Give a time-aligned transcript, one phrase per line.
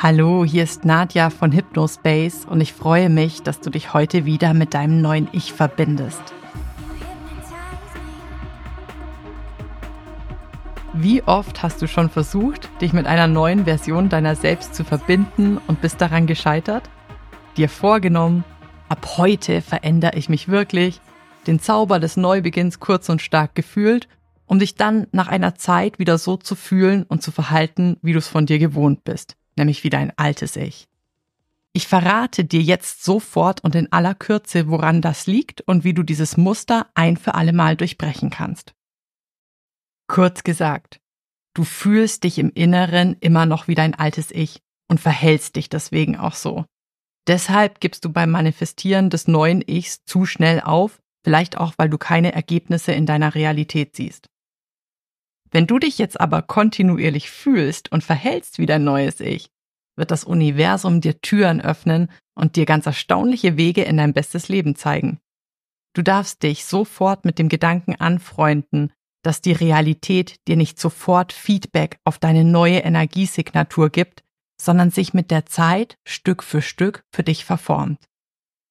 [0.00, 4.54] Hallo, hier ist Nadja von Hypnospace und ich freue mich, dass du dich heute wieder
[4.54, 6.22] mit deinem neuen Ich verbindest.
[10.92, 15.58] Wie oft hast du schon versucht, dich mit einer neuen Version deiner selbst zu verbinden
[15.66, 16.88] und bist daran gescheitert?
[17.56, 18.44] Dir vorgenommen,
[18.88, 21.00] ab heute verändere ich mich wirklich,
[21.46, 24.08] den Zauber des Neubeginns kurz und stark gefühlt,
[24.46, 28.18] um dich dann nach einer Zeit wieder so zu fühlen und zu verhalten, wie du
[28.18, 30.88] es von dir gewohnt bist nämlich wie dein altes Ich.
[31.74, 36.02] Ich verrate dir jetzt sofort und in aller Kürze, woran das liegt und wie du
[36.02, 38.74] dieses Muster ein für alle Mal durchbrechen kannst.
[40.06, 41.00] Kurz gesagt,
[41.52, 46.16] du fühlst dich im Inneren immer noch wie dein altes Ich und verhältst dich deswegen
[46.16, 46.64] auch so.
[47.28, 51.98] Deshalb gibst du beim Manifestieren des neuen Ichs zu schnell auf, vielleicht auch, weil du
[51.98, 54.28] keine Ergebnisse in deiner Realität siehst.
[55.50, 59.50] Wenn du dich jetzt aber kontinuierlich fühlst und verhältst wie dein neues Ich,
[59.96, 64.74] wird das Universum dir Türen öffnen und dir ganz erstaunliche Wege in dein bestes Leben
[64.74, 65.18] zeigen.
[65.94, 71.98] Du darfst dich sofort mit dem Gedanken anfreunden, dass die Realität dir nicht sofort Feedback
[72.04, 74.22] auf deine neue Energiesignatur gibt,
[74.60, 78.04] sondern sich mit der Zeit Stück für Stück für dich verformt.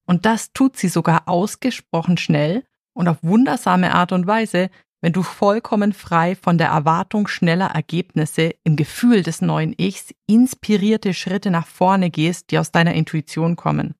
[0.06, 4.70] Und das tut sie sogar ausgesprochen schnell und auf wundersame Art und Weise,
[5.02, 11.14] wenn du vollkommen frei von der Erwartung schneller Ergebnisse im Gefühl des neuen Ichs inspirierte
[11.14, 13.94] Schritte nach vorne gehst, die aus deiner Intuition kommen.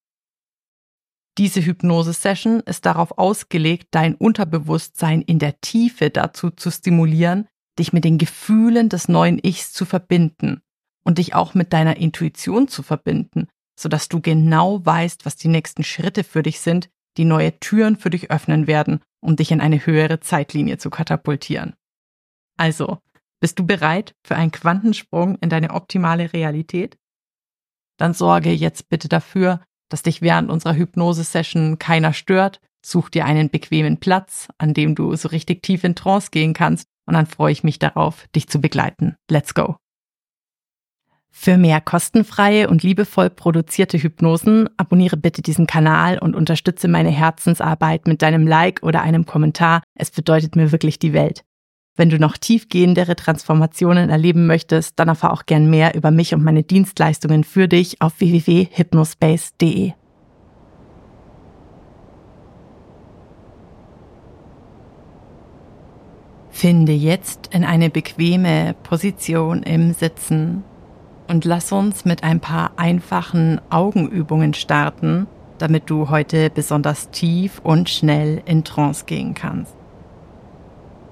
[1.38, 8.04] Diese Hypnose-Session ist darauf ausgelegt, dein Unterbewusstsein in der Tiefe dazu zu stimulieren, dich mit
[8.06, 10.62] den Gefühlen des neuen Ichs zu verbinden
[11.08, 13.48] und dich auch mit deiner Intuition zu verbinden,
[13.80, 18.10] sodass du genau weißt, was die nächsten Schritte für dich sind, die neue Türen für
[18.10, 21.74] dich öffnen werden um dich in eine höhere Zeitlinie zu katapultieren.
[22.58, 23.00] Also,
[23.40, 26.98] bist du bereit für einen Quantensprung in deine optimale Realität?
[27.98, 32.60] Dann sorge jetzt bitte dafür, dass dich während unserer Hypnose-Session keiner stört.
[32.86, 36.88] Such dir einen bequemen Platz, an dem du so richtig tief in Trance gehen kannst
[37.06, 39.16] und dann freue ich mich darauf, dich zu begleiten.
[39.30, 39.78] Let's go!
[41.40, 48.08] Für mehr kostenfreie und liebevoll produzierte Hypnosen abonniere bitte diesen Kanal und unterstütze meine Herzensarbeit
[48.08, 49.84] mit deinem Like oder einem Kommentar.
[49.94, 51.46] Es bedeutet mir wirklich die Welt.
[51.96, 56.44] Wenn du noch tiefgehendere Transformationen erleben möchtest, dann erfahr auch gern mehr über mich und
[56.44, 59.94] meine Dienstleistungen für dich auf www.hypnospace.de.
[66.50, 70.64] Finde jetzt in eine bequeme Position im Sitzen
[71.28, 75.28] und lass uns mit ein paar einfachen Augenübungen starten,
[75.58, 79.76] damit du heute besonders tief und schnell in Trance gehen kannst.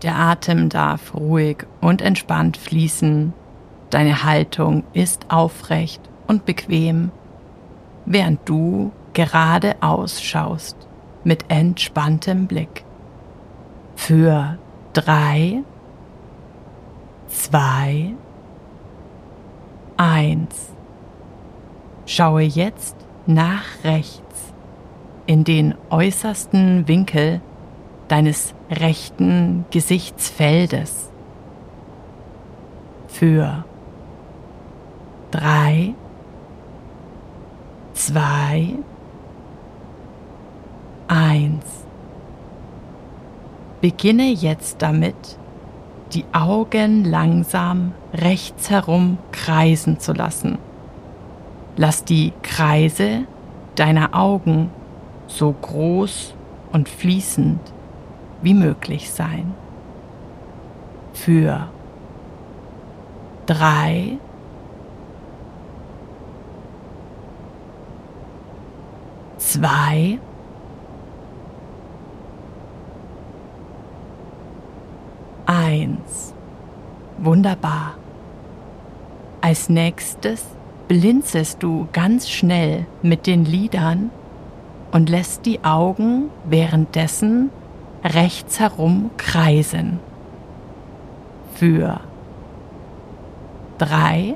[0.03, 3.33] Der Atem darf ruhig und entspannt fließen.
[3.89, 7.11] Deine Haltung ist aufrecht und bequem,
[8.05, 10.75] während du geradeaus schaust
[11.23, 12.83] mit entspanntem Blick.
[13.95, 14.57] Für
[14.93, 15.63] drei,
[17.27, 18.13] zwei,
[19.97, 20.73] 1.
[22.05, 22.95] Schaue jetzt
[23.25, 24.53] nach rechts
[25.25, 27.41] in den äußersten Winkel
[28.07, 31.09] deines rechten Gesichtsfeldes.
[33.07, 33.63] Für
[35.31, 35.95] 3,
[37.93, 38.73] 2,
[41.07, 41.65] 1.
[43.81, 45.39] Beginne jetzt damit,
[46.13, 50.57] die Augen langsam rechts herum kreisen zu lassen.
[51.77, 53.23] Lass die Kreise
[53.75, 54.69] deiner Augen
[55.27, 56.33] so groß
[56.71, 57.59] und fließend
[58.41, 59.53] wie möglich sein.
[61.13, 61.69] Für
[63.45, 64.17] drei,
[69.37, 70.19] zwei,
[75.65, 76.33] eins.
[77.17, 77.95] Wunderbar.
[79.41, 80.43] Als nächstes
[80.87, 84.11] blinzelst du ganz schnell mit den Lidern
[84.91, 87.49] und lässt die Augen währenddessen
[88.03, 89.99] rechts herum kreisen.
[91.55, 91.99] Für
[93.77, 94.35] drei,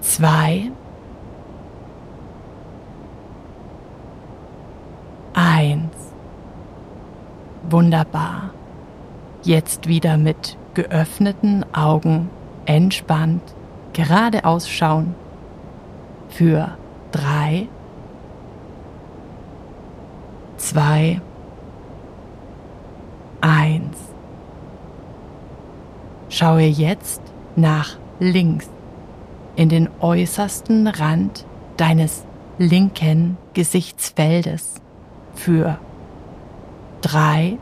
[0.00, 0.70] zwei,
[5.34, 5.96] eins.
[7.72, 8.50] Wunderbar.
[9.44, 12.28] Jetzt wieder mit geöffneten Augen,
[12.66, 13.42] entspannt,
[13.94, 15.14] geradeaus schauen.
[16.28, 16.76] für
[17.12, 17.68] drei,
[20.58, 21.20] zwei,
[23.40, 23.98] eins.
[26.28, 27.22] Schaue jetzt
[27.56, 28.68] nach links
[29.56, 31.46] in den äußersten Rand
[31.78, 32.24] deines
[32.58, 34.74] linken Gesichtsfeldes
[35.34, 35.78] für
[37.02, 37.58] drei,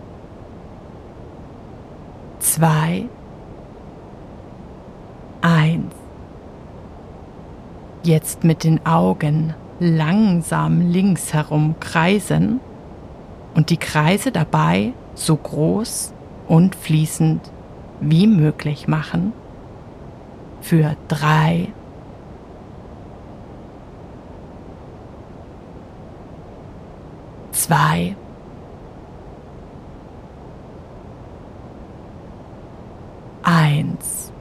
[2.39, 3.09] zwei,
[5.41, 5.95] eins.
[8.03, 12.61] Jetzt mit den Augen langsam links herum kreisen
[13.55, 16.13] und die Kreise dabei so groß
[16.47, 17.51] und fließend
[18.01, 19.33] wie möglich machen.
[20.61, 21.69] Für drei,
[27.53, 28.17] zwei,
[33.43, 34.33] eins.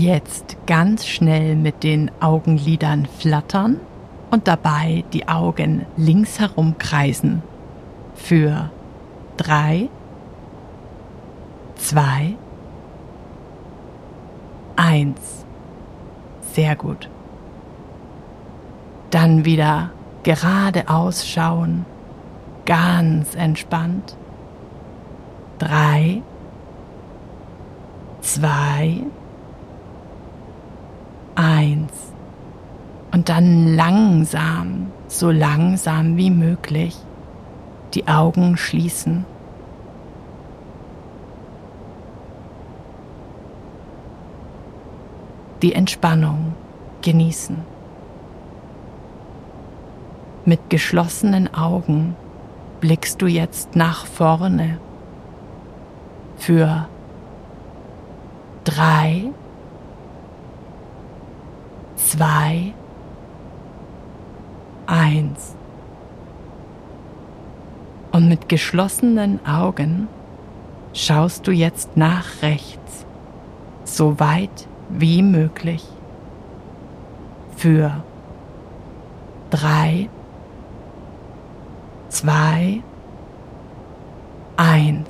[0.00, 3.78] Jetzt ganz schnell mit den Augenlidern flattern
[4.30, 7.42] und dabei die Augen links herum kreisen.
[8.14, 8.70] Für
[9.36, 9.90] drei,
[11.76, 12.34] zwei,
[14.74, 15.44] eins.
[16.54, 17.10] Sehr gut.
[19.10, 19.90] Dann wieder
[20.22, 21.84] geradeaus schauen,
[22.64, 24.16] ganz entspannt.
[25.58, 26.22] Drei,
[28.22, 29.19] zwei, eins.
[33.12, 36.96] Und dann langsam, so langsam wie möglich,
[37.94, 39.24] die Augen schließen.
[45.62, 46.54] Die Entspannung
[47.02, 47.56] genießen.
[50.44, 52.16] Mit geschlossenen Augen
[52.80, 54.78] blickst du jetzt nach vorne
[56.38, 56.88] für
[58.64, 59.32] drei,
[62.10, 62.74] zwei,
[64.86, 65.54] eins.
[68.10, 70.08] Und mit geschlossenen Augen
[70.92, 73.06] schaust du jetzt nach rechts,
[73.84, 75.86] so weit wie möglich.
[77.56, 78.02] Für
[79.50, 80.08] drei,
[82.08, 82.82] zwei,
[84.56, 85.08] eins.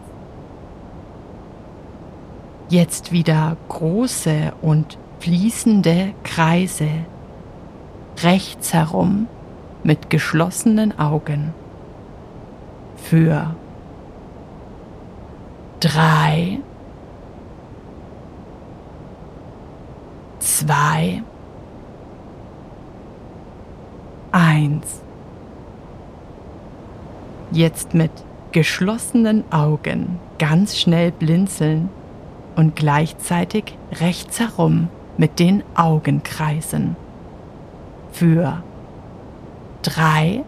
[2.69, 6.89] Jetzt wieder große und fließende Kreise
[8.23, 9.29] rechts herum
[9.83, 11.53] mit geschlossenen Augen.
[12.97, 13.55] Für
[15.81, 16.61] drei,
[20.39, 21.23] zwei,
[24.33, 25.03] eins.
[27.53, 28.11] Jetzt mit
[28.53, 31.91] geschlossenen Augen ganz schnell blinzeln
[32.57, 34.89] und gleichzeitig rechts herum
[35.21, 36.97] mit den Augen kreisen.
[38.11, 38.63] Für
[39.83, 40.45] drei,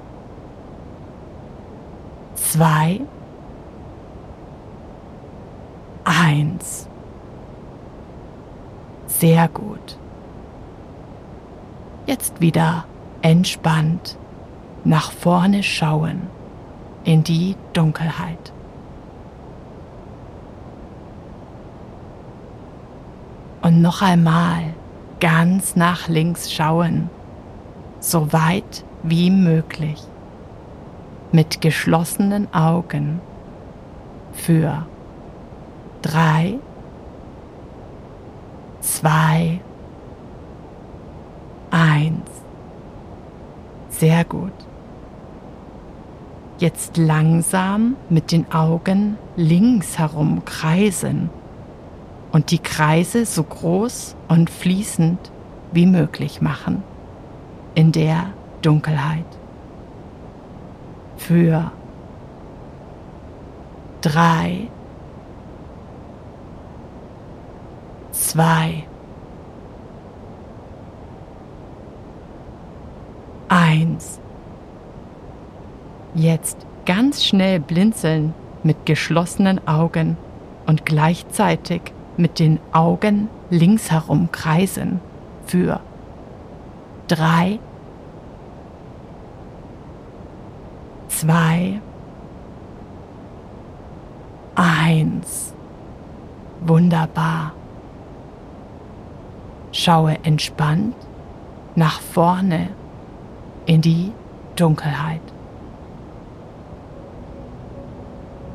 [2.34, 3.02] zwei,
[6.04, 6.88] eins.
[9.08, 9.98] Sehr gut.
[12.06, 12.86] Jetzt wieder
[13.20, 14.16] entspannt
[14.84, 16.22] nach vorne schauen
[17.04, 18.54] in die Dunkelheit.
[23.72, 24.74] Und noch einmal
[25.18, 27.08] ganz nach links schauen,
[28.00, 29.98] so weit wie möglich,
[31.32, 33.18] mit geschlossenen Augen
[34.34, 34.86] für
[36.02, 36.58] drei,
[38.82, 39.60] zwei,
[41.70, 42.28] eins.
[43.88, 44.52] Sehr gut.
[46.58, 51.30] Jetzt langsam mit den Augen links herum kreisen
[52.32, 55.30] und die Kreise so groß und fließend
[55.72, 56.82] wie möglich machen
[57.74, 58.30] in der
[58.62, 59.24] Dunkelheit.
[61.16, 61.70] Für
[64.00, 64.68] drei,
[68.10, 68.84] zwei,
[73.48, 74.20] eins.
[76.14, 80.16] Jetzt ganz schnell blinzeln mit geschlossenen Augen
[80.66, 85.00] und gleichzeitig mit den Augen links herum kreisen
[85.46, 85.80] für
[87.08, 87.58] drei,
[91.08, 91.80] zwei,
[94.54, 95.52] eins.
[96.60, 97.52] Wunderbar.
[99.72, 100.94] Schaue entspannt
[101.74, 102.68] nach vorne
[103.66, 104.12] in die
[104.54, 105.20] Dunkelheit.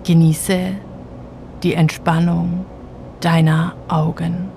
[0.04, 0.74] Genieße
[1.64, 2.66] die Entspannung
[3.22, 4.50] deiner Augen.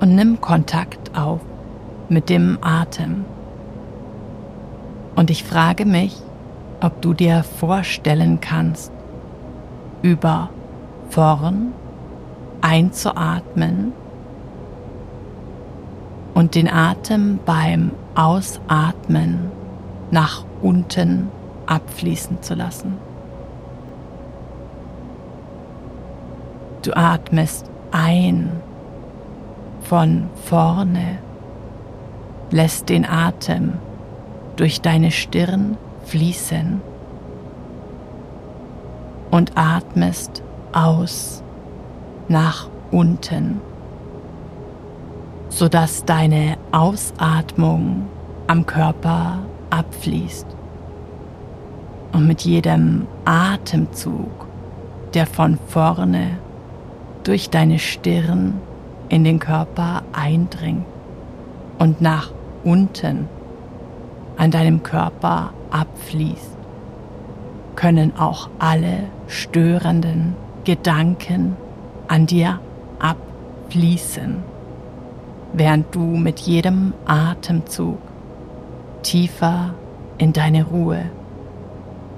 [0.00, 1.40] und nimm Kontakt auf
[2.08, 3.24] mit dem Atem.
[5.14, 6.16] Und ich frage mich,
[6.80, 8.90] ob du dir vorstellen kannst,
[10.02, 10.48] über
[11.10, 11.72] vorn
[12.62, 13.92] einzuatmen
[16.34, 19.50] und den Atem beim Ausatmen
[20.10, 21.28] nach unten
[21.66, 23.09] abfließen zu lassen.
[26.82, 28.50] Du atmest ein
[29.82, 31.18] von vorne,
[32.50, 33.74] lässt den Atem
[34.56, 36.80] durch deine Stirn fließen
[39.30, 41.42] und atmest aus
[42.28, 43.60] nach unten,
[45.50, 48.06] sodass deine Ausatmung
[48.46, 50.46] am Körper abfließt.
[52.12, 54.46] Und mit jedem Atemzug,
[55.14, 56.38] der von vorne
[57.24, 58.60] durch deine Stirn
[59.08, 60.86] in den Körper eindringt
[61.78, 62.30] und nach
[62.64, 63.28] unten
[64.36, 66.56] an deinem Körper abfließt,
[67.76, 70.34] können auch alle störenden
[70.64, 71.56] Gedanken
[72.08, 72.60] an dir
[72.98, 74.42] abfließen,
[75.52, 77.98] während du mit jedem Atemzug
[79.02, 79.74] tiefer
[80.18, 81.06] in deine Ruhe,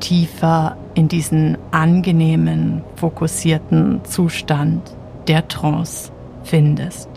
[0.00, 4.95] tiefer in diesen angenehmen, fokussierten Zustand
[5.27, 6.13] der Trance
[6.45, 7.09] findest.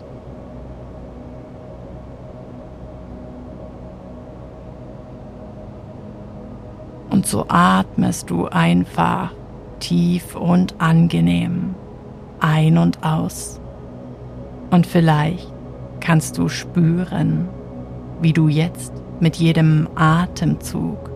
[7.10, 9.32] Und so atmest du einfach
[9.80, 11.74] tief und angenehm
[12.40, 13.60] ein und aus.
[14.70, 15.50] Und vielleicht
[16.00, 17.48] kannst du spüren,
[18.20, 21.10] wie du jetzt mit jedem Atemzug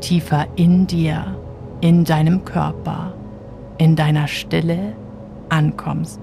[0.00, 1.36] tiefer in dir,
[1.80, 3.14] in deinem Körper,
[3.78, 4.94] in deiner Stille
[5.48, 6.20] ankommst.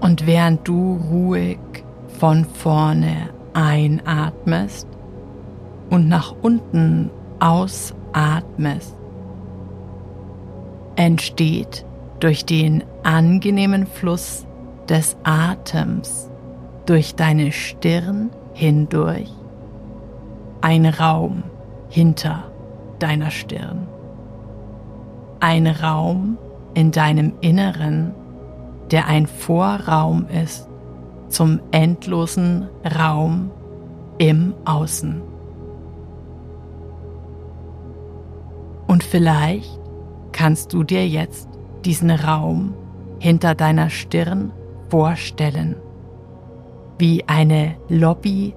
[0.00, 1.58] Und während du ruhig
[2.18, 4.88] von vorne einatmest
[5.90, 7.10] und nach unten
[7.40, 8.96] ausatmest,
[10.96, 11.84] entsteht
[12.20, 14.46] durch den angenehmen Fluss
[14.88, 16.30] des Atems
[16.86, 19.37] durch deine Stirn hindurch
[20.60, 21.42] ein Raum
[21.88, 22.44] hinter
[22.98, 23.86] deiner Stirn.
[25.40, 26.36] Ein Raum
[26.74, 28.14] in deinem Inneren,
[28.90, 30.68] der ein Vorraum ist
[31.28, 33.50] zum endlosen Raum
[34.18, 35.22] im Außen.
[38.86, 39.78] Und vielleicht
[40.32, 41.48] kannst du dir jetzt
[41.84, 42.74] diesen Raum
[43.18, 44.52] hinter deiner Stirn
[44.88, 45.76] vorstellen,
[46.98, 48.54] wie eine Lobby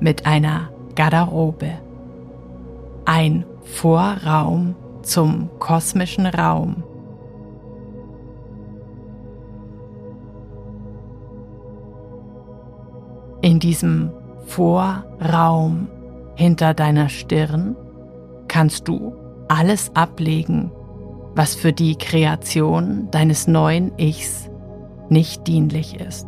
[0.00, 1.78] mit einer Garderobe,
[3.04, 6.82] ein Vorraum zum kosmischen Raum.
[13.40, 14.12] In diesem
[14.46, 15.88] Vorraum
[16.36, 17.76] hinter deiner Stirn
[18.48, 19.14] kannst du
[19.48, 20.70] alles ablegen,
[21.34, 24.48] was für die Kreation deines neuen Ichs
[25.08, 26.26] nicht dienlich ist.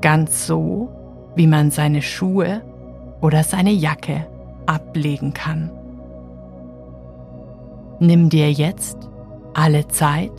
[0.00, 0.88] Ganz so,
[1.34, 2.62] wie man seine Schuhe
[3.20, 4.26] oder seine Jacke
[4.66, 5.70] ablegen kann.
[8.00, 8.96] Nimm dir jetzt
[9.54, 10.32] alle Zeit,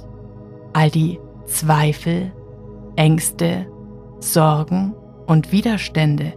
[0.73, 2.31] all die Zweifel,
[2.95, 3.65] Ängste,
[4.19, 4.93] Sorgen
[5.25, 6.33] und Widerstände,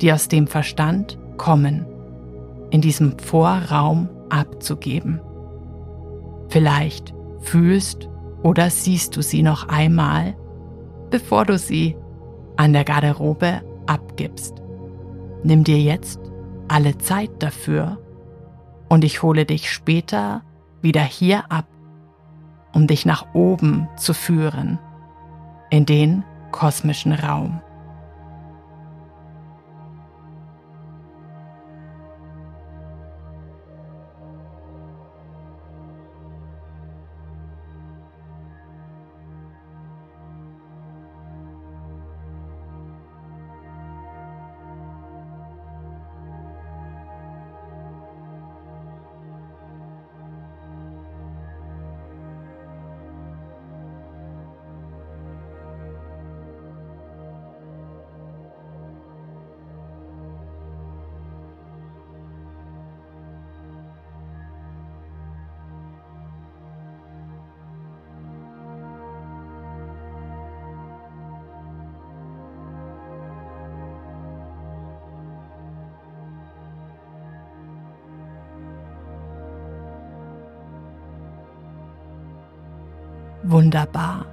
[0.00, 1.86] die aus dem Verstand kommen,
[2.70, 5.20] in diesem Vorraum abzugeben.
[6.48, 8.08] Vielleicht fühlst
[8.42, 10.34] oder siehst du sie noch einmal,
[11.10, 11.96] bevor du sie
[12.56, 14.62] an der Garderobe abgibst.
[15.42, 16.20] Nimm dir jetzt
[16.68, 17.98] alle Zeit dafür
[18.88, 20.42] und ich hole dich später
[20.82, 21.66] wieder hier ab,
[22.72, 24.78] um dich nach oben zu führen,
[25.70, 27.60] in den kosmischen Raum.
[83.68, 84.24] Wunderbar.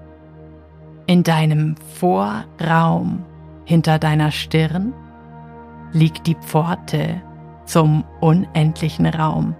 [1.07, 3.25] In deinem Vorraum
[3.65, 4.93] hinter deiner Stirn
[5.91, 7.21] liegt die Pforte
[7.65, 9.53] zum unendlichen Raum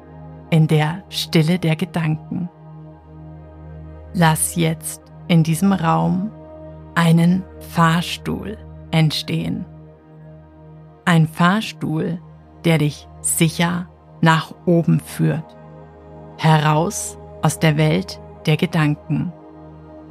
[0.50, 2.50] in der Stille der Gedanken.
[4.14, 6.32] Lass jetzt in diesem Raum
[6.96, 8.58] einen Fahrstuhl
[8.92, 9.66] entstehen.
[11.04, 12.22] Ein Fahrstuhl,
[12.64, 13.90] der dich sicher
[14.22, 15.58] nach oben führt,
[16.38, 19.34] heraus aus der Welt der Gedanken,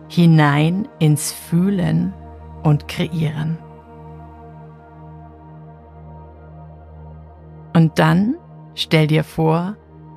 [0.09, 2.13] hinein ins Fühlen
[2.63, 3.59] und Kreieren.
[7.75, 8.37] Und dann
[8.75, 9.77] stell dir vor,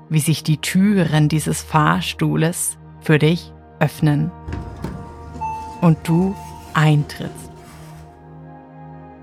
[0.10, 4.32] wie sich die Türen dieses Fahrstuhles für dich öffnen
[5.82, 6.36] und du
[6.74, 7.52] eintrittst.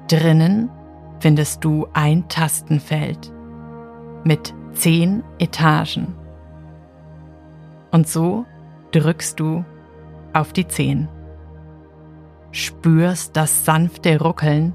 [0.09, 0.71] Drinnen
[1.21, 3.33] findest du ein Tastenfeld
[4.25, 6.15] mit zehn Etagen.
[7.91, 8.45] Und so
[8.93, 9.65] drückst du
[10.35, 11.09] auf die Zehen.
[12.53, 14.75] Spürst das sanfte Ruckeln,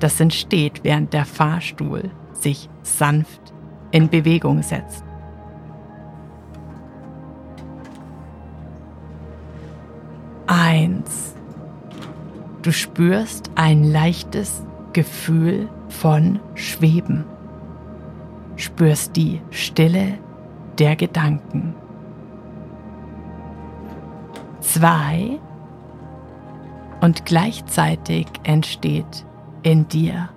[0.00, 3.52] das entsteht, während der Fahrstuhl sich sanft
[3.90, 5.04] in Bewegung setzt.
[10.46, 11.34] Eins.
[12.62, 17.24] Du spürst ein leichtes Gefühl von Schweben.
[18.56, 20.18] Spürst die Stille
[20.78, 21.74] der Gedanken.
[24.68, 25.40] Zwei.
[27.00, 29.24] Und gleichzeitig entsteht
[29.62, 30.28] in dir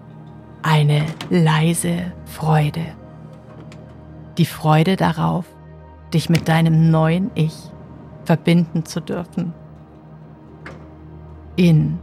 [0.61, 2.85] eine leise Freude.
[4.38, 5.45] Die Freude darauf,
[6.13, 7.71] dich mit deinem neuen Ich
[8.23, 9.53] verbinden zu dürfen.
[11.57, 12.00] In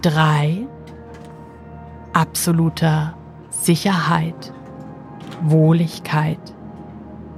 [0.00, 0.64] drei
[2.12, 3.14] absoluter
[3.50, 4.52] Sicherheit,
[5.42, 6.54] Wohligkeit,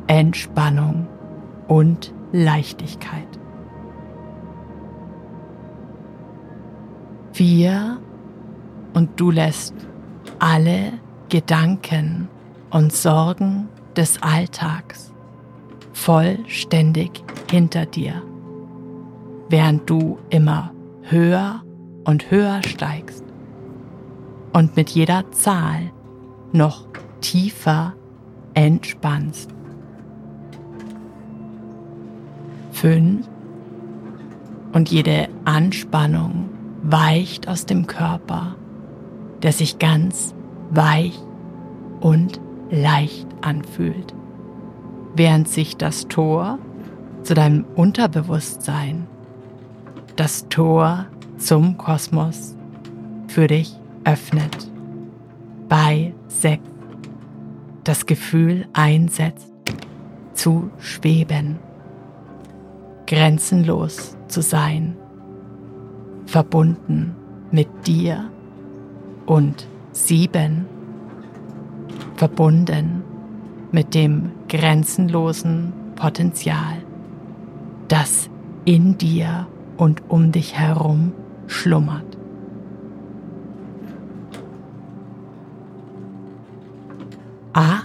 [0.09, 1.07] Entspannung
[1.69, 3.36] und Leichtigkeit.
[7.37, 7.99] Vier
[8.95, 9.75] und du lässt
[10.39, 10.95] alle
[11.29, 12.29] Gedanken
[12.71, 15.13] und Sorgen des Alltags
[15.93, 18.23] vollständig hinter dir,
[19.51, 20.73] während du immer
[21.03, 21.63] höher
[22.05, 23.23] und höher steigst
[24.55, 25.93] und mit jeder Zahl
[26.53, 26.87] noch
[27.21, 27.93] tiefer
[28.55, 29.51] entspannst.
[32.73, 33.29] Fünf
[34.73, 36.56] und jede Anspannung
[36.91, 38.57] weicht aus dem Körper
[39.43, 40.35] der sich ganz
[40.71, 41.19] weich
[42.01, 44.15] und leicht anfühlt,
[45.15, 46.59] während sich das Tor
[47.23, 49.07] zu deinem Unterbewusstsein,
[50.17, 51.07] das Tor
[51.39, 52.57] zum Kosmos
[53.29, 54.71] für dich öffnet.
[55.69, 56.63] Bei sechs
[57.85, 59.53] das Gefühl einsetzt,
[60.33, 61.61] zu schweben,
[63.07, 64.97] grenzenlos zu sein,
[66.27, 67.15] verbunden
[67.51, 68.31] mit dir
[69.25, 70.67] und sieben
[72.17, 73.03] verbunden
[73.73, 76.83] mit dem grenzenlosen Potenzial,
[77.89, 78.29] das
[78.65, 81.13] in dir und um dich herum
[81.47, 82.17] schlummert.
[87.53, 87.81] A.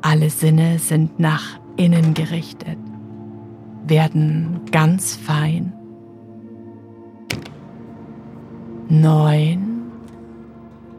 [0.00, 2.78] Alle Sinne sind nach innen gerichtet,
[3.86, 5.75] werden ganz fein.
[8.88, 9.90] Neun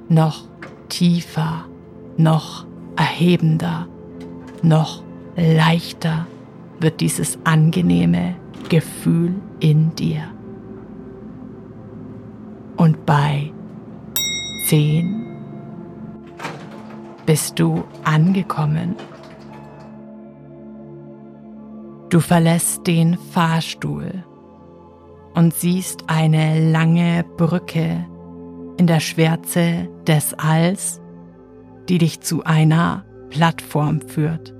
[0.10, 0.47] noch
[0.89, 1.65] tiefer,
[2.17, 3.88] noch erhebender,
[4.62, 5.04] noch
[5.36, 6.28] leichter
[6.80, 8.36] wird dieses angenehme
[8.69, 10.23] Gefühl in dir.
[12.76, 13.52] Und bei
[14.67, 15.26] zehn
[17.26, 18.95] bist du angekommen.
[22.10, 24.23] Du verlässt den Fahrstuhl
[25.38, 28.04] und siehst eine lange Brücke
[28.78, 31.00] in der Schwärze des Alls,
[31.88, 34.56] die dich zu einer Plattform führt.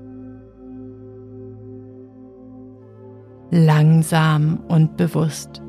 [3.50, 5.62] Langsam und bewusst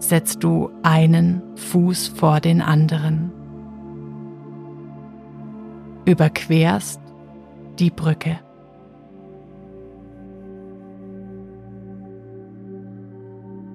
[0.00, 3.30] setzt du einen Fuß vor den anderen,
[6.06, 7.00] überquerst
[7.78, 8.40] die Brücke.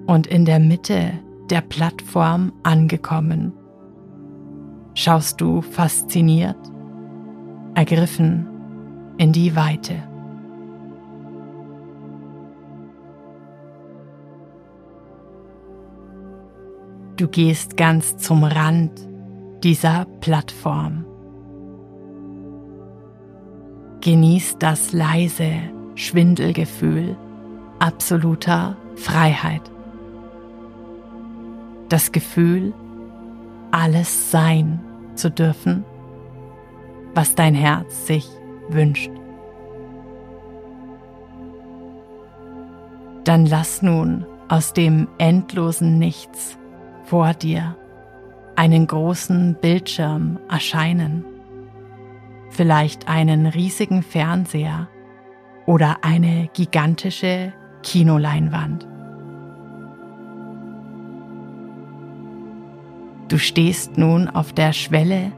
[0.06, 1.12] Und in der Mitte
[1.50, 3.52] der Plattform angekommen,
[4.94, 6.56] schaust du fasziniert,
[7.74, 8.46] ergriffen
[9.18, 9.94] in die Weite.
[17.16, 18.92] Du gehst ganz zum Rand
[19.62, 21.04] dieser Plattform.
[24.00, 25.52] Genieß das leise
[25.94, 27.16] Schwindelgefühl
[27.78, 29.71] absoluter Freiheit.
[31.92, 32.72] Das Gefühl,
[33.70, 34.80] alles sein
[35.14, 35.84] zu dürfen,
[37.14, 38.26] was dein Herz sich
[38.70, 39.10] wünscht.
[43.24, 46.56] Dann lass nun aus dem endlosen Nichts
[47.04, 47.76] vor dir
[48.56, 51.26] einen großen Bildschirm erscheinen,
[52.48, 54.88] vielleicht einen riesigen Fernseher
[55.66, 57.52] oder eine gigantische
[57.82, 58.88] Kinoleinwand.
[63.28, 65.32] Du stehst nun auf der Schwelle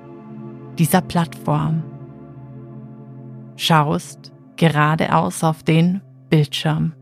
[0.78, 1.82] dieser Plattform,
[3.56, 6.92] schaust geradeaus auf den Bildschirm.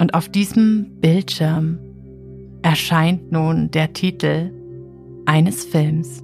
[0.00, 1.78] Und auf diesem Bildschirm
[2.62, 4.50] erscheint nun der Titel
[5.26, 6.22] eines Films.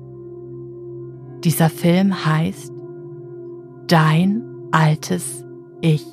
[1.44, 2.72] Dieser Film heißt
[3.86, 5.44] Dein altes
[5.80, 6.04] Ich.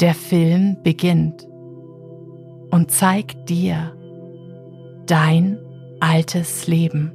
[0.00, 1.46] Der Film beginnt
[2.70, 3.92] und zeigt dir
[5.06, 5.58] dein
[6.00, 7.12] altes Leben.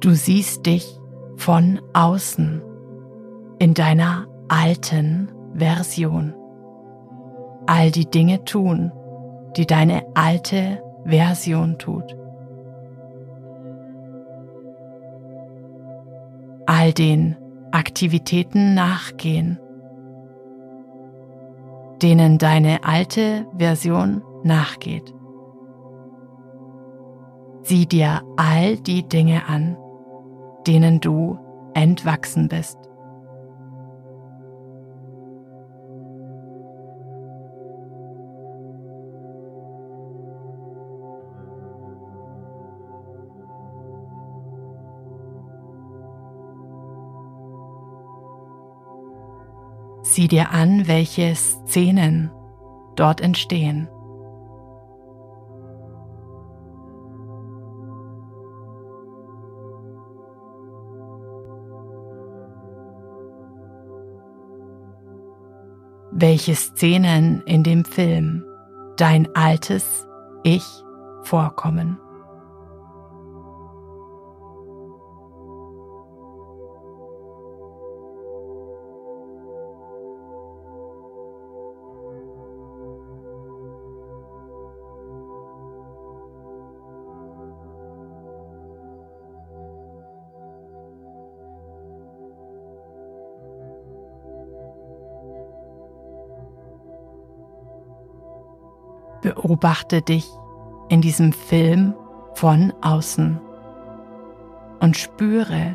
[0.00, 1.00] Du siehst dich
[1.36, 2.60] von außen
[3.58, 6.34] in deiner alten Version.
[7.66, 8.92] All die Dinge tun,
[9.56, 12.16] die deine alte Version tut.
[16.66, 17.36] All den
[17.72, 19.58] Aktivitäten nachgehen,
[22.02, 25.12] denen deine alte Version nachgeht.
[27.62, 29.76] Sieh dir all die Dinge an,
[30.66, 31.38] denen du
[31.74, 32.78] entwachsen bist.
[50.14, 52.30] Sieh dir an, welche Szenen
[52.94, 53.88] dort entstehen.
[66.12, 68.44] Welche Szenen in dem Film
[68.96, 70.06] dein altes
[70.44, 70.62] Ich
[71.24, 71.98] vorkommen.
[99.64, 100.28] Beobachte dich
[100.90, 101.94] in diesem Film
[102.34, 103.40] von außen
[104.80, 105.74] und spüre,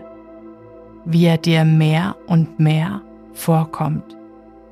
[1.06, 3.02] wie er dir mehr und mehr
[3.34, 4.16] vorkommt,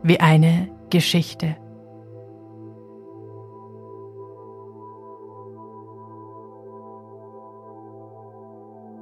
[0.03, 1.57] wie eine Geschichte.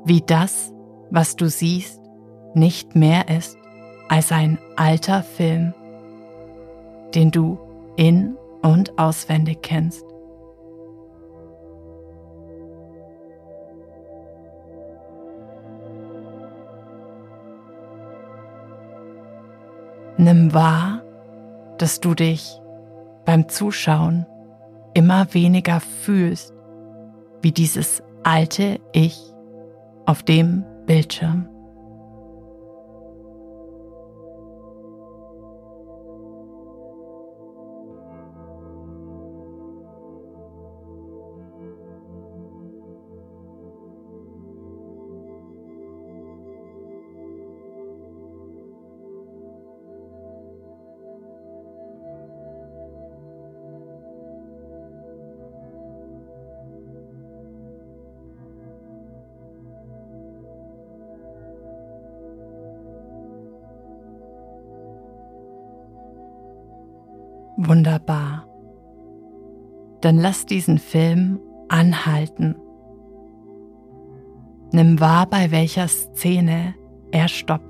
[0.06, 0.72] Wie das,
[1.12, 2.00] was du siehst,
[2.54, 3.58] nicht mehr ist
[4.08, 5.74] als ein alter Film,
[7.14, 7.60] den du
[7.98, 10.04] in und auswendig kennst.
[20.18, 21.04] Nimm wahr,
[21.78, 22.60] dass du dich
[23.26, 24.26] beim Zuschauen
[24.94, 26.54] immer weniger fühlst
[27.42, 29.20] wie dieses alte Ich
[30.08, 31.55] auf dem Bildschirm.
[67.58, 68.48] Wunderbar.
[70.02, 71.40] Dann lass diesen Film
[71.70, 72.56] anhalten.
[74.72, 76.76] Nimm wahr, bei welcher Szene
[77.12, 77.64] er stoppt.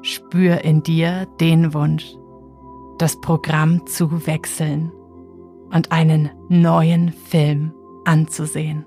[0.00, 2.16] Spür in dir den Wunsch,
[2.98, 4.90] das Programm zu wechseln
[5.72, 7.72] und einen neuen Film
[8.04, 8.84] anzusehen.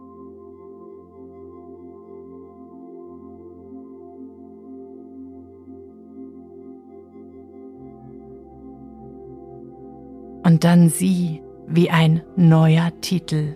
[10.43, 13.55] Und dann sieh, wie ein neuer Titel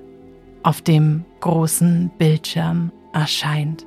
[0.63, 3.85] auf dem großen Bildschirm erscheint.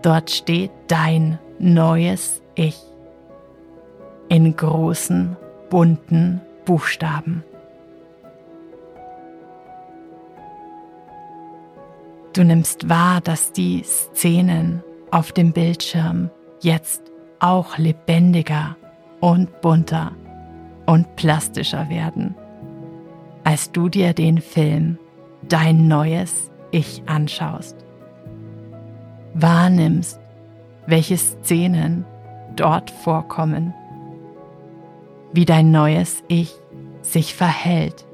[0.00, 2.80] Dort steht dein neues Ich
[4.30, 5.36] in großen,
[5.68, 7.44] bunten Buchstaben.
[12.32, 17.02] Du nimmst wahr, dass die Szenen auf dem Bildschirm jetzt
[17.40, 18.76] auch lebendiger
[19.20, 20.12] und bunter
[20.86, 22.34] und plastischer werden,
[23.44, 24.98] als du dir den Film
[25.48, 27.76] Dein neues Ich anschaust.
[29.34, 30.20] Wahrnimmst,
[30.86, 32.04] welche Szenen
[32.56, 33.74] dort vorkommen,
[35.32, 36.54] wie dein neues Ich
[37.02, 38.06] sich verhält,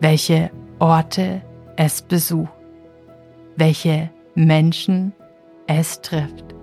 [0.00, 1.42] welche Orte
[1.76, 2.52] es besucht,
[3.56, 5.12] welche Menschen
[5.66, 6.54] es trifft,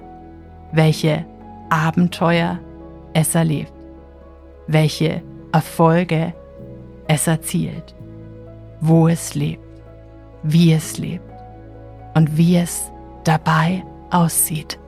[0.72, 1.26] welche
[1.70, 2.60] Abenteuer
[3.14, 3.74] es erlebt,
[4.68, 5.22] welche
[5.52, 6.34] Erfolge
[7.08, 7.96] es erzielt,
[8.82, 9.64] wo es lebt,
[10.44, 11.32] wie es lebt
[12.16, 12.92] und wie es
[13.24, 14.80] dabei aussieht.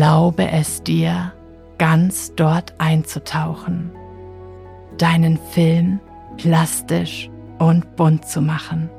[0.00, 1.32] Erlaube es dir,
[1.76, 3.90] ganz dort einzutauchen,
[4.96, 5.98] deinen Film
[6.36, 8.90] plastisch und bunt zu machen,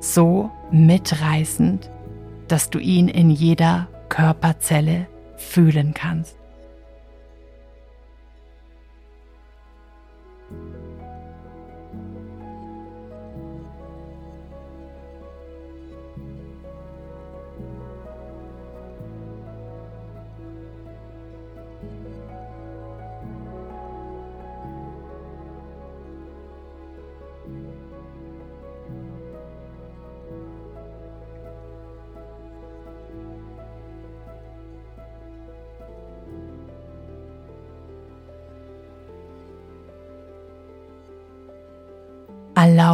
[0.00, 1.90] so mitreißend,
[2.48, 6.37] dass du ihn in jeder Körperzelle fühlen kannst.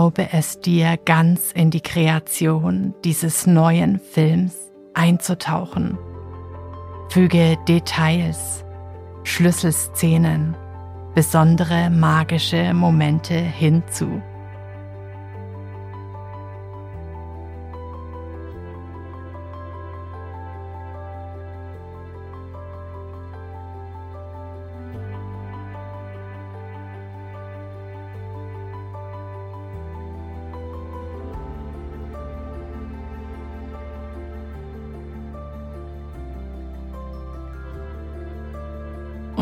[0.04, 4.54] Erlaube es dir ganz in die Kreation dieses neuen Films
[4.92, 5.96] einzutauchen.
[7.08, 8.66] Füge Details,
[9.22, 10.58] Schlüsselszenen,
[11.14, 14.20] besondere magische Momente hinzu.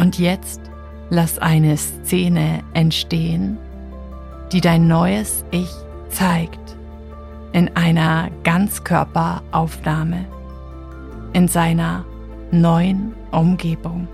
[0.02, 0.60] Und jetzt
[1.10, 3.56] lass eine Szene entstehen,
[4.50, 5.70] die dein neues Ich
[6.08, 6.76] zeigt
[7.52, 10.24] in einer Ganzkörperaufnahme,
[11.34, 12.04] in seiner
[12.50, 14.08] neuen Umgebung.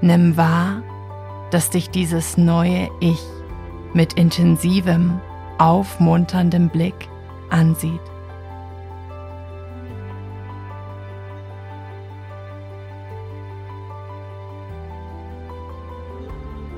[0.00, 0.79] Nimm wahr,
[1.50, 3.20] dass dich dieses neue Ich
[3.92, 5.20] mit intensivem,
[5.58, 7.08] aufmunterndem Blick
[7.50, 8.00] ansieht.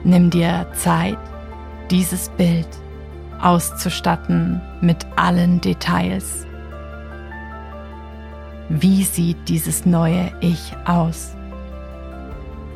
[0.05, 1.19] Nimm dir Zeit,
[1.91, 2.67] dieses Bild
[3.41, 6.47] auszustatten mit allen Details.
[8.69, 11.37] Wie sieht dieses neue Ich aus?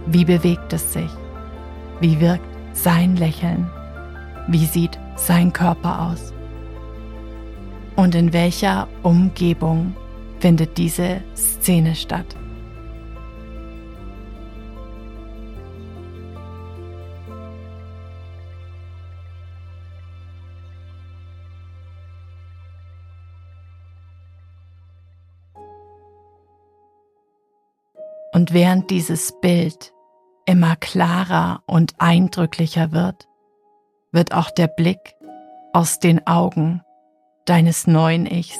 [0.07, 1.11] Wie bewegt es sich?
[1.99, 3.71] Wie wirkt sein Lächeln?
[4.49, 6.35] Wie sieht sein Körper aus?
[7.97, 9.97] Und in welcher Umgebung
[10.39, 12.37] findet diese Szene statt?
[28.35, 29.95] Und während dieses Bild
[30.47, 33.29] immer klarer und eindrücklicher wird,
[34.13, 35.17] wird auch der Blick
[35.73, 36.83] aus den Augen
[37.45, 38.59] deines neuen Ichs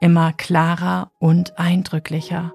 [0.00, 2.52] immer klarer und eindrücklicher.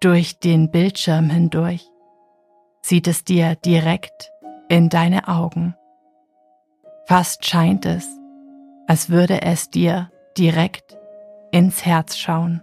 [0.00, 1.90] Durch den Bildschirm hindurch
[2.82, 4.30] sieht es dir direkt
[4.68, 5.74] in deine Augen.
[7.06, 8.08] Fast scheint es,
[8.86, 10.96] als würde es dir direkt
[11.50, 12.62] ins Herz schauen.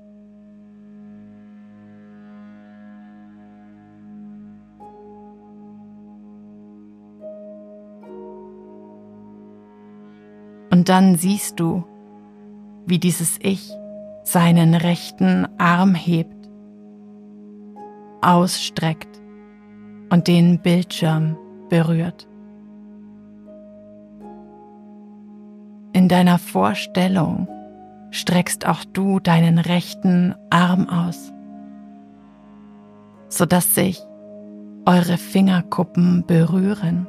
[10.84, 11.86] Und dann siehst du,
[12.86, 13.72] wie dieses Ich
[14.26, 16.50] seinen rechten Arm hebt,
[18.20, 19.22] ausstreckt
[20.10, 21.38] und den Bildschirm
[21.70, 22.28] berührt.
[25.94, 27.48] In deiner Vorstellung
[28.12, 31.32] streckst auch du deinen rechten Arm aus,
[33.30, 34.02] sodass sich
[34.86, 37.08] eure Fingerkuppen berühren.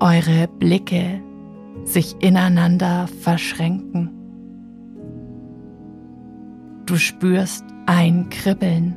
[0.00, 1.22] Eure Blicke
[1.84, 4.10] sich ineinander verschränken.
[6.86, 8.96] Du spürst ein Kribbeln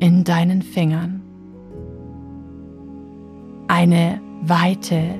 [0.00, 1.22] in deinen Fingern
[3.72, 5.14] eine Weite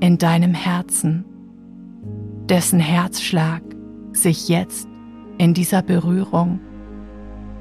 [0.00, 1.26] in deinem Herzen,
[2.48, 3.62] dessen Herzschlag
[4.12, 4.88] sich jetzt
[5.36, 6.60] in dieser Berührung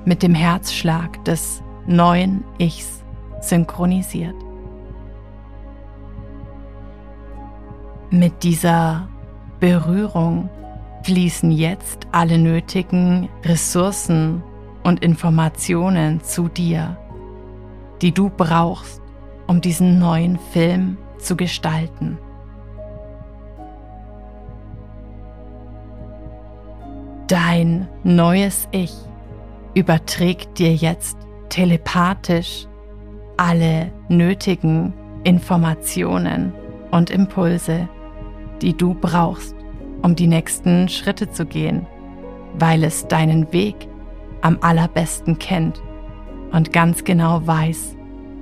[0.05, 3.03] mit dem Herzschlag des neuen Ichs
[3.41, 4.35] synchronisiert.
[8.13, 9.07] Mit dieser
[9.61, 10.49] Berührung
[11.03, 14.43] fließen jetzt alle nötigen Ressourcen
[14.83, 16.97] und Informationen zu dir,
[18.01, 19.01] die du brauchst,
[19.47, 22.17] um diesen neuen Film zu gestalten.
[27.27, 28.93] Dein neues Ich
[29.73, 32.67] überträgt dir jetzt telepathisch
[33.37, 34.93] alle nötigen
[35.23, 36.51] Informationen
[36.91, 37.87] und Impulse,
[38.61, 39.55] die du brauchst,
[40.01, 41.85] um die nächsten Schritte zu gehen,
[42.57, 43.87] weil es deinen Weg
[44.41, 45.81] am allerbesten kennt
[46.51, 47.95] und ganz genau weiß,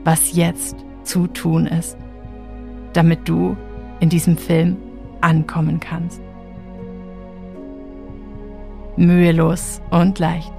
[0.03, 1.97] was jetzt zu tun ist,
[2.93, 3.55] damit du
[3.99, 4.77] in diesem Film
[5.21, 6.21] ankommen kannst.
[8.95, 10.51] Mühelos und leicht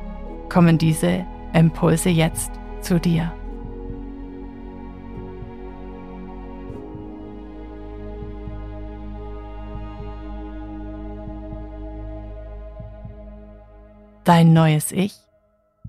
[0.48, 3.32] kommen diese Impulse jetzt zu dir.
[14.32, 15.16] Dein neues Ich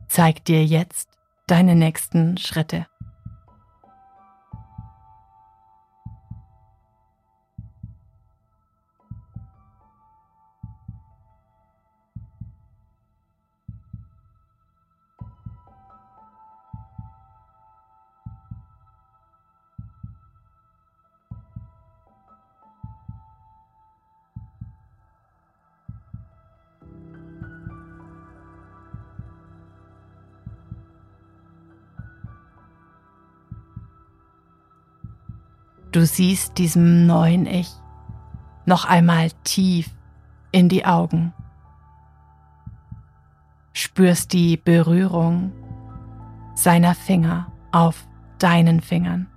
[0.08, 1.08] zeigt dir jetzt
[1.46, 2.88] deine nächsten Schritte.
[35.92, 37.70] Du siehst diesem neuen Ich
[38.66, 39.90] noch einmal tief
[40.54, 41.34] in die Augen,
[43.74, 45.52] spürst die Berührung
[46.56, 48.08] seiner Finger auf
[48.40, 49.28] deinen Fingern,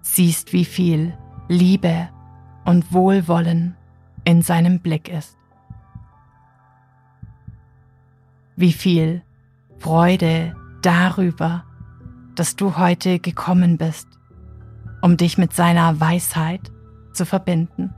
[0.00, 2.08] siehst, wie viel Liebe
[2.64, 3.76] und Wohlwollen
[4.24, 5.36] in seinem Blick ist,
[8.56, 9.22] wie viel
[9.78, 11.64] Freude darüber,
[12.38, 14.06] dass du heute gekommen bist,
[15.02, 16.70] um dich mit seiner Weisheit
[17.12, 17.92] zu verbinden.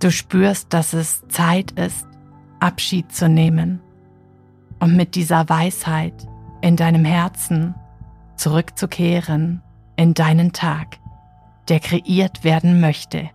[0.00, 2.06] Du spürst, dass es Zeit ist,
[2.60, 3.80] Abschied zu nehmen
[4.78, 6.26] und mit dieser Weisheit
[6.62, 7.74] in deinem Herzen
[8.36, 9.62] zurückzukehren
[9.98, 10.98] in deinen Tag,
[11.68, 13.30] der kreiert werden möchte,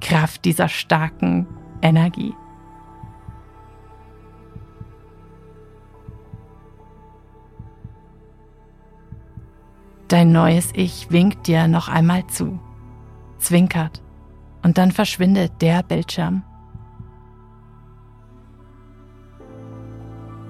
[0.00, 1.46] Kraft dieser starken
[1.82, 2.34] Energie.
[10.08, 12.58] Dein neues Ich winkt dir noch einmal zu,
[13.38, 14.02] zwinkert
[14.64, 16.42] und dann verschwindet der Bildschirm.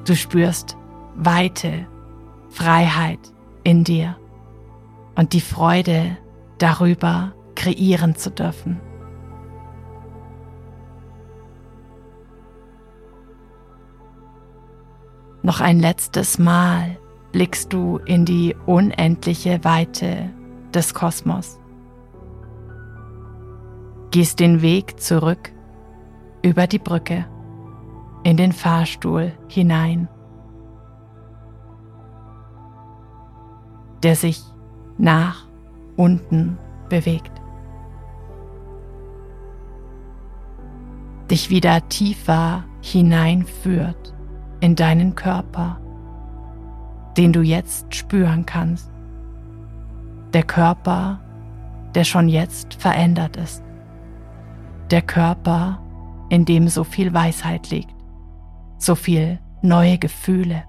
[0.07, 0.79] Du spürst
[1.17, 1.87] Weite,
[2.49, 3.21] Freiheit
[3.63, 4.17] in dir
[5.21, 6.17] und die Freude
[6.57, 8.81] darüber kreieren zu dürfen.
[15.43, 16.99] Noch ein letztes Mal
[17.33, 20.31] blickst du in die unendliche Weite
[20.73, 21.61] des Kosmos.
[24.13, 25.53] Gehst den Weg zurück
[26.41, 27.27] über die Brücke
[28.23, 30.09] in den Fahrstuhl hinein,
[34.03, 34.50] der sich
[35.01, 35.47] nach
[35.97, 37.33] unten bewegt.
[41.31, 44.15] Dich wieder tiefer hineinführt
[44.61, 45.81] in deinen Körper,
[47.17, 48.91] den du jetzt spüren kannst.
[50.33, 51.21] der Körper,
[51.95, 53.63] der schon jetzt verändert ist.
[54.91, 55.83] Der Körper,
[56.29, 57.95] in dem so viel Weisheit liegt,
[58.79, 60.65] so viel neue Gefühle.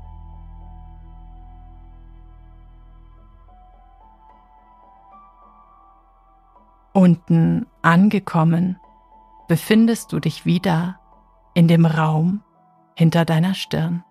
[6.94, 8.78] Unten angekommen,
[9.48, 11.00] befindest du dich wieder
[11.54, 12.44] in dem Raum
[12.96, 14.04] hinter deiner Stirn.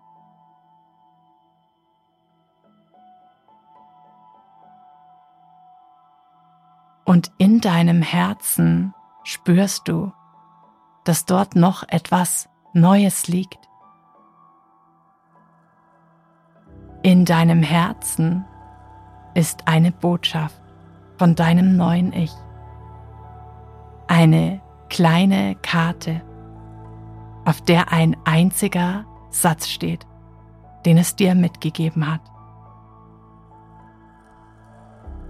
[7.04, 10.12] Und in deinem Herzen spürst du,
[11.04, 13.68] dass dort noch etwas Neues liegt.
[17.02, 18.44] In deinem Herzen
[19.34, 20.62] ist eine Botschaft
[21.18, 22.32] von deinem neuen Ich.
[24.10, 26.20] Eine kleine Karte,
[27.44, 30.04] auf der ein einziger Satz steht,
[30.84, 32.20] den es dir mitgegeben hat.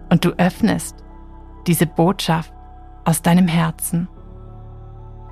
[0.08, 0.96] Und du öffnest
[1.66, 2.54] diese Botschaft
[3.04, 4.08] aus deinem Herzen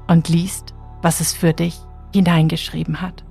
[0.08, 1.80] und liest, was es für dich
[2.14, 3.24] hineingeschrieben hat.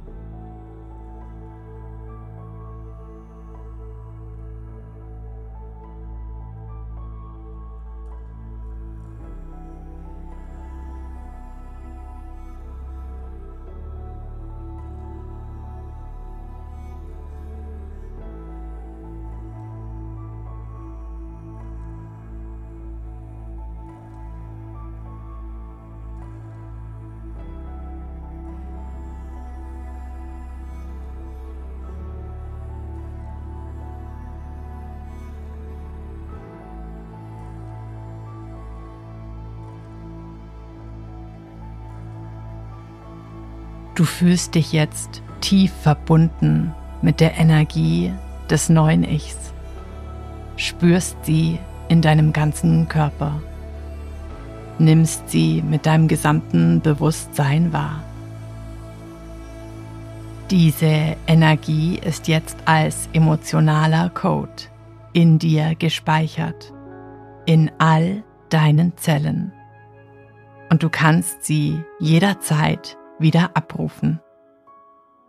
[43.98, 46.72] Du fühlst dich jetzt tief verbunden
[47.02, 48.14] mit der Energie
[48.48, 49.52] des neuen Ichs.
[50.56, 51.58] Spürst sie
[51.90, 53.42] in deinem ganzen Körper.
[54.78, 58.04] Nimmst sie mit deinem gesamten Bewusstsein wahr.
[60.52, 64.70] Diese Energie ist jetzt als emotionaler Code
[65.14, 66.72] in dir gespeichert,
[67.48, 69.52] in all deinen Zellen.
[70.70, 74.20] Und du kannst sie jederzeit wieder abrufen.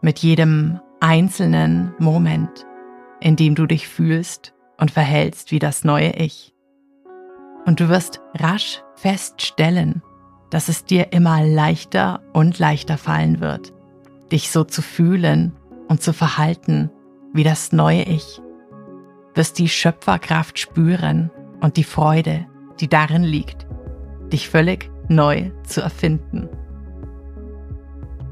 [0.00, 2.66] Mit jedem einzelnen Moment,
[3.20, 6.54] in dem du dich fühlst und verhältst wie das neue Ich.
[7.66, 10.02] Und du wirst rasch feststellen,
[10.50, 13.72] dass es dir immer leichter und leichter fallen wird,
[14.32, 15.52] dich so zu fühlen
[15.88, 16.90] und zu verhalten
[17.32, 18.40] wie das neue Ich.
[19.34, 21.30] Wirst die Schöpferkraft spüren
[21.60, 22.46] und die Freude,
[22.80, 23.66] die darin liegt,
[24.32, 26.48] dich völlig neu zu erfinden.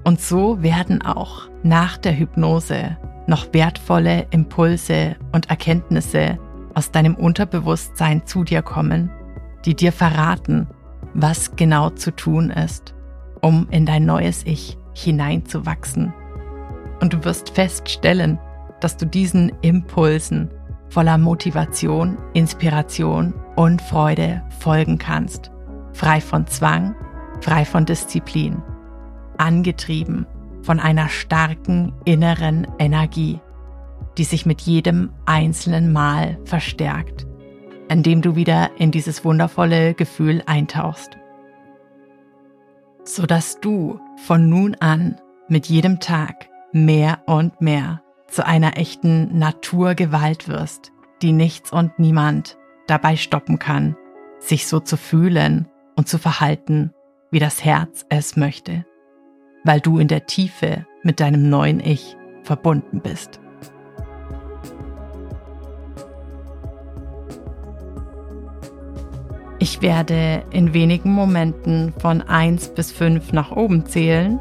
[0.06, 2.96] Und so werden auch nach der Hypnose
[3.26, 6.38] noch wertvolle Impulse und Erkenntnisse
[6.74, 9.10] aus deinem Unterbewusstsein zu dir kommen,
[9.64, 10.68] die dir verraten,
[11.12, 12.94] was genau zu tun ist,
[13.40, 16.14] um in dein neues Ich hineinzuwachsen.
[17.00, 18.38] Und du wirst feststellen,
[18.80, 20.50] dass du diesen Impulsen
[20.88, 25.50] voller Motivation, Inspiration und Freude folgen kannst,
[25.94, 26.94] frei von Zwang,
[27.40, 28.62] frei von Disziplin
[29.38, 30.26] angetrieben
[30.66, 33.40] von einer starken inneren Energie,
[34.18, 37.24] die sich mit jedem einzelnen Mal verstärkt,
[37.88, 41.16] indem du wieder in dieses wundervolle Gefühl eintauchst,
[43.04, 50.48] sodass du von nun an mit jedem Tag mehr und mehr zu einer echten Naturgewalt
[50.48, 50.90] wirst,
[51.22, 52.58] die nichts und niemand
[52.88, 53.96] dabei stoppen kann,
[54.40, 56.92] sich so zu fühlen und zu verhalten,
[57.30, 58.84] wie das Herz es möchte
[59.66, 63.40] weil du in der Tiefe mit deinem neuen Ich verbunden bist.
[69.58, 74.38] Ich werde in wenigen Momenten von 1 bis 5 nach oben zählen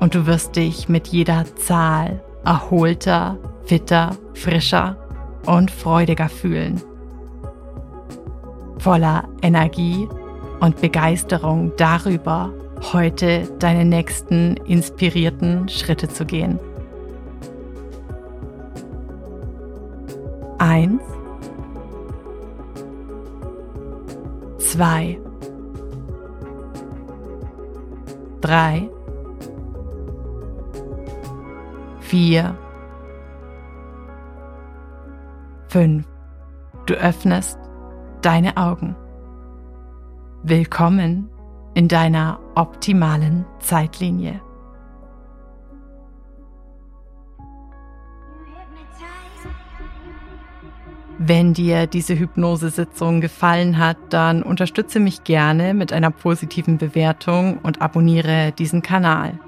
[0.00, 3.36] und du wirst dich mit jeder Zahl erholter,
[3.66, 4.96] fitter, frischer
[5.44, 6.80] und freudiger fühlen.
[8.78, 10.08] Voller Energie
[10.60, 12.50] und Begeisterung darüber,
[12.92, 16.58] heute deine nächsten inspirierten Schritte zu gehen.
[20.58, 21.02] Eins,
[24.58, 25.18] zwei,
[28.40, 28.88] drei,
[32.00, 32.56] vier,
[35.68, 36.06] fünf.
[36.86, 37.58] Du öffnest
[38.22, 38.96] deine Augen.
[40.42, 41.28] Willkommen
[41.78, 44.40] in deiner optimalen Zeitlinie.
[51.18, 57.80] Wenn dir diese Hypnosesitzung gefallen hat, dann unterstütze mich gerne mit einer positiven Bewertung und
[57.80, 59.38] abonniere diesen Kanal.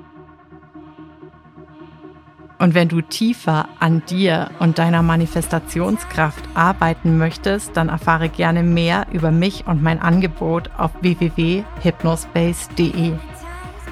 [2.60, 9.06] Und wenn du tiefer an dir und deiner Manifestationskraft arbeiten möchtest, dann erfahre gerne mehr
[9.10, 13.14] über mich und mein Angebot auf www.hypnospace.de.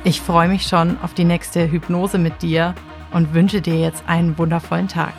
[0.05, 2.75] Ich freue mich schon auf die nächste Hypnose mit dir
[3.11, 5.15] und wünsche dir jetzt einen wundervollen Tag.